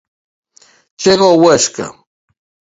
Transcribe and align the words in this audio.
Chega 1.01 1.25
o 1.33 1.39
Huesca. 1.41 1.85